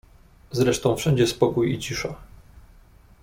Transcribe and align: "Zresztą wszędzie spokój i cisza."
"Zresztą 0.51 0.95
wszędzie 0.95 1.27
spokój 1.27 1.73
i 1.73 1.79
cisza." 1.79 2.15